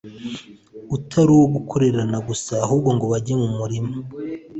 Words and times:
utari 0.95 1.29
uwo 1.37 1.47
gukorerana 1.55 2.17
gusa, 2.27 2.51
ahubwo 2.65 2.89
ngo 2.95 3.05
bajye 3.11 3.33
mu 3.41 3.49
murima, 3.59 3.93